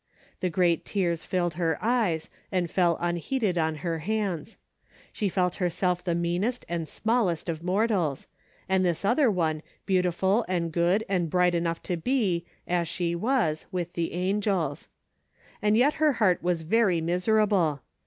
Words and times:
The 0.39 0.49
great 0.49 0.83
tears 0.83 1.25
filled 1.25 1.53
her 1.53 1.77
eyes 1.79 2.31
and 2.51 2.71
fell 2.71 2.97
unheeded 2.99 3.59
on 3.59 3.75
her 3.85 3.99
hands. 3.99 4.57
She 5.13 5.29
felt 5.29 5.57
her 5.57 5.69
self 5.69 6.03
the 6.03 6.15
meanest 6.15 6.65
and 6.67 6.87
smallest 6.87 7.47
of 7.49 7.61
mortals, 7.61 8.25
and 8.67 8.83
this 8.83 9.05
other 9.05 9.29
one 9.29 9.61
beautiful 9.85 10.43
and 10.47 10.71
good 10.71 11.05
and 11.07 11.29
bright 11.29 11.53
enough 11.53 11.83
to 11.83 11.97
be, 11.97 12.47
as 12.67 12.87
she 12.87 13.13
was, 13.13 13.67
with 13.71 13.93
the 13.93 14.13
angels. 14.13 14.89
And 15.61 15.77
yet 15.77 15.93
her 16.01 16.13
heart 16.13 16.41
was 16.41 16.63
very 16.63 16.99
miserable. 16.99 17.81